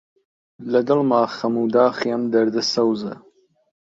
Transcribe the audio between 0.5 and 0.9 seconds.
لە